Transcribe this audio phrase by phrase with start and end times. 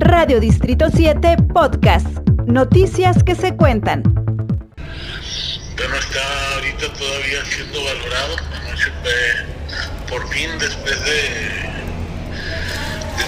[0.00, 2.06] Radio Distrito 7 Podcast.
[2.46, 4.02] Noticias que se cuentan.
[4.04, 8.36] Bueno, está ahorita todavía siendo valorado.
[8.60, 11.50] Anoche fue por fin después de,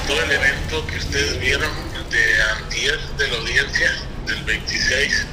[0.06, 1.71] todo el evento que ustedes vieron
[2.10, 3.90] de antier de la audiencia
[4.26, 5.26] del 26.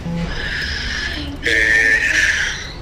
[1.44, 2.00] Eh,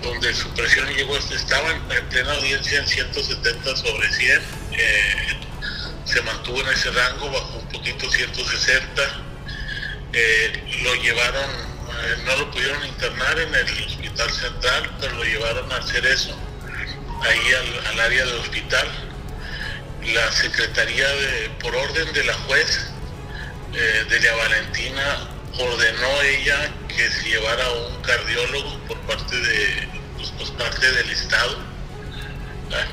[0.01, 4.41] donde su presión llegó, estaba en, plena audiencia en 170 sobre 100,
[4.71, 5.34] eh,
[6.16, 9.02] se mantuvo en ese rango, bajó un poquito 160,
[10.13, 15.70] eh, lo llevaron, eh, no lo pudieron internar en el hospital central, pero lo llevaron
[15.73, 16.34] a hacer eso,
[17.22, 17.53] ahí
[17.89, 18.88] al, área del hospital.
[20.13, 22.91] La Secretaría, de, por orden de la juez,
[24.09, 30.89] Delia Valentina, ordenó ella que se llevara un cardiólogo por parte de pues, pues parte
[30.94, 31.58] del Estado,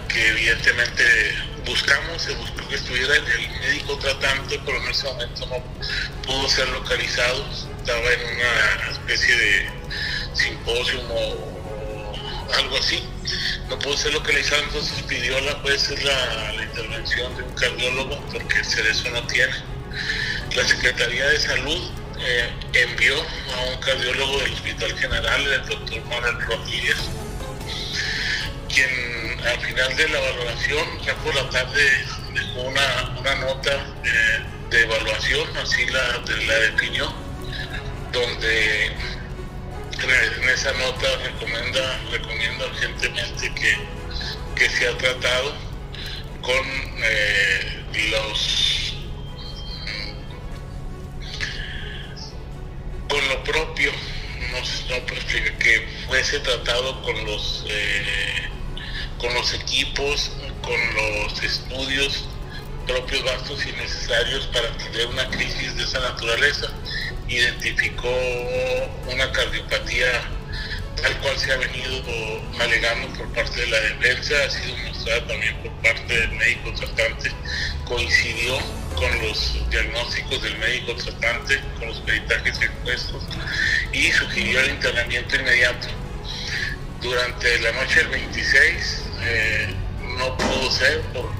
[0.08, 3.22] que evidentemente buscamos, se buscó que estuviera el,
[3.60, 7.44] médico tratante, pero en ese momento no pudo ser localizado,
[7.78, 9.70] estaba en una especie de
[10.34, 11.52] simposio o,
[12.54, 13.02] algo así,
[13.68, 18.58] no pudo ser localizado, entonces pidió la juez la, la intervención de un cardiólogo, porque
[18.58, 19.54] el Cerezo no tiene.
[20.54, 26.40] La Secretaría de Salud eh, envió a un cardiólogo del Hospital General, el doctor Manuel
[26.42, 26.96] Rodríguez,
[28.72, 33.72] quien al final de la valoración, ya por la tarde, dejó una, nota
[34.04, 37.12] eh, de evaluación, así la, la definió,
[38.12, 38.86] donde
[40.02, 43.76] en esa nota recomienda, recomienda urgentemente que,
[44.56, 45.54] que sea tratado
[46.40, 46.66] con
[47.04, 48.96] eh, los
[53.08, 53.92] con lo propio,
[54.50, 55.24] no, pues,
[55.58, 58.41] que, fuese tratado con los, eh,
[59.22, 62.24] con los equipos, con los estudios
[62.88, 66.66] propios vastos y necesarios para atender una crisis de esa naturaleza.
[67.28, 68.12] Identificó
[69.06, 70.22] una cardiopatía
[71.00, 72.02] tal cual se ha venido
[72.60, 77.30] alegando por parte de la defensa, ha sido mostrada también por parte del médico tratante,
[77.84, 78.58] coincidió
[78.96, 83.22] con los diagnósticos del médico tratante, con los peritajes expuestos
[83.92, 85.88] y sugirió el internamiento inmediato.
[87.00, 89.74] Durante la noche del 26 eh,
[90.18, 91.30] no pudo ser por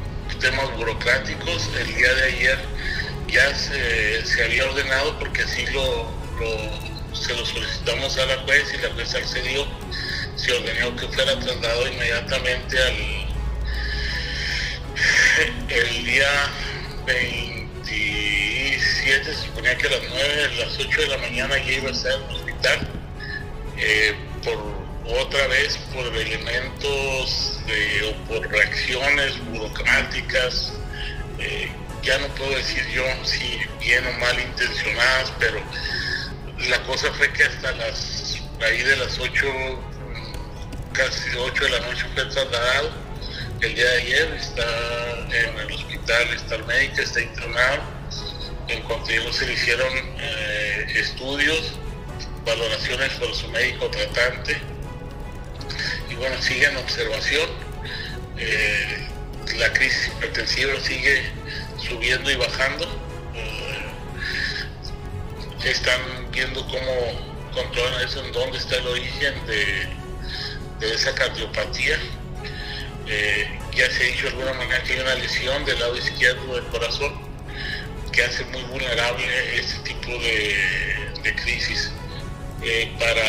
[0.40, 1.68] temas burocráticos.
[1.78, 2.58] El día de ayer
[3.28, 6.10] ya se, había ordenado porque así lo,
[7.14, 9.66] se lo solicitamos a la juez y la juez accedió.
[10.36, 13.22] Se ordenó que fuera trasladado inmediatamente al
[15.68, 16.28] el día
[17.06, 21.90] 27, se suponía que a las 9, a las 8 de la mañana ya iba
[21.90, 22.88] a ser el hospital,
[23.78, 24.14] eh,
[24.44, 27.60] por otra vez por elementos
[28.06, 30.72] o por reacciones burocráticas,
[31.38, 31.70] eh,
[32.02, 35.60] ya no puedo decir yo si bien o mal intencionadas, pero
[36.68, 39.46] la cosa fue que hasta las, ahí de las 8,
[40.92, 43.02] casi 8 de la noche fue trasladado
[43.62, 44.66] el día de ayer está
[45.30, 47.82] en el hospital, está el médico, está internado.
[48.66, 49.88] En cuanto se le hicieron
[50.18, 51.78] eh, estudios,
[52.44, 54.60] valoraciones por su médico tratante.
[56.12, 57.48] Y bueno, sigue en observación.
[58.38, 59.08] Eh,
[59.58, 61.22] la crisis hipertensiva sigue
[61.78, 62.84] subiendo y bajando.
[63.34, 63.92] Eh,
[65.64, 69.88] están viendo cómo controlan eso, en dónde está el origen de,
[70.80, 71.98] de esa cardiopatía
[73.06, 76.54] eh, ya se ha dicho de alguna manera que hay una lesión del lado izquierdo
[76.54, 77.12] del corazón
[78.12, 81.90] que hace muy vulnerable este tipo de, crisis.
[82.62, 83.22] Eh, para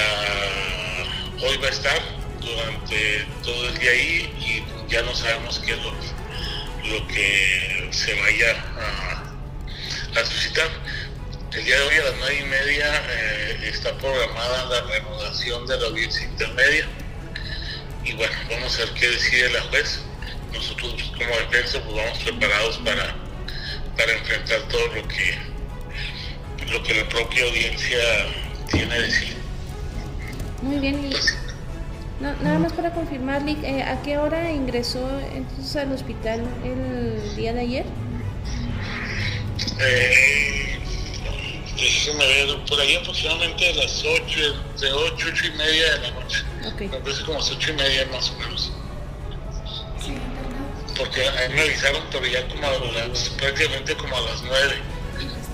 [1.47, 2.01] hoy va a estar
[2.43, 8.51] durante todo el día ahí y ya no sabemos qué es lo, que se vaya
[10.15, 10.69] a, suscitar.
[11.53, 15.79] El día de hoy a las nueve y media eh, está programada la reanudación de
[15.79, 16.87] la audiencia intermedia
[18.03, 20.01] y bueno, vamos a ver qué decide la juez.
[20.51, 23.15] Nosotros como defensa pues vamos preparados para,
[23.97, 25.53] para enfrentar todo lo que
[26.71, 27.99] lo que la propia audiencia
[28.71, 29.35] tiene a decir.
[30.61, 31.11] Muy bien,
[32.31, 37.61] nada más para confirmar, eh, ¿a qué hora ingresó entonces al hospital el día de
[37.61, 37.85] ayer?
[39.79, 40.63] Eh,
[42.67, 44.39] por ahí aproximadamente a las 8,
[44.79, 46.43] de 8, 8 y media de la noche.
[46.73, 46.87] Okay.
[46.87, 48.71] Me parece como a las 8 y media más o menos.
[50.97, 52.71] Porque a mí me avisaron, pero ya como a
[53.07, 54.75] las, prácticamente como a las 9,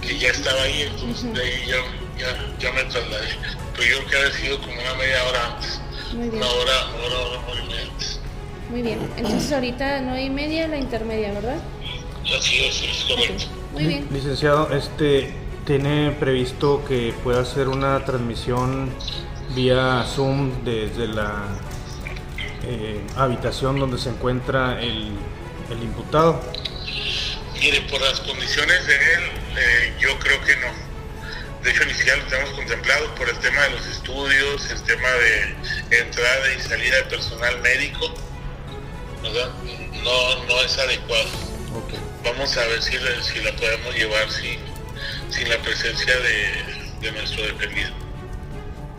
[0.01, 1.77] que ya estaba ahí, entonces de ahí ya,
[2.18, 3.30] ya, ya, me trasladé.
[3.75, 5.49] Pero yo creo que había sido como una media hora
[6.13, 6.33] antes.
[6.33, 6.71] Una hora,
[7.06, 8.19] hora, una hora y media antes.
[8.69, 11.57] Muy bien, entonces ahorita 9 y media la intermedia, ¿verdad?
[12.38, 13.45] Así es, es correcto.
[13.73, 14.07] Muy bien.
[14.11, 15.33] Licenciado, este
[15.65, 18.91] tiene previsto que pueda hacer una transmisión
[19.56, 21.47] vía Zoom desde la
[22.63, 25.11] eh, habitación donde se encuentra el,
[25.69, 26.41] el, imputado.
[27.59, 29.23] Mire, por las condiciones de él,
[29.57, 30.88] eh, yo creo que no.
[31.63, 35.09] De hecho, ni siquiera lo tenemos contemplado por el tema de los estudios, el tema
[35.09, 38.13] de entrada y salida de personal médico.
[39.21, 39.50] ¿verdad?
[40.03, 41.29] No, no es adecuado.
[41.85, 42.00] Okay.
[42.23, 44.59] Vamos a ver si, si la podemos llevar sin,
[45.29, 47.89] sin la presencia de, de nuestro defendido.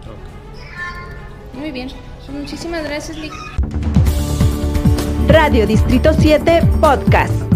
[0.03, 1.61] Okay.
[1.61, 1.91] Muy bien.
[2.29, 3.33] Muchísimas gracias, Lick.
[5.27, 7.50] Radio Distrito 7 Podcast.